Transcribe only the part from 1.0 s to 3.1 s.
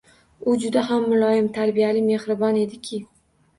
muloyim, tarbiyali, mehribon ediki